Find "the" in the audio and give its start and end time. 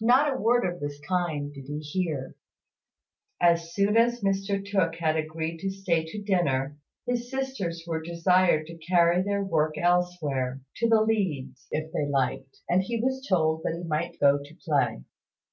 10.88-11.02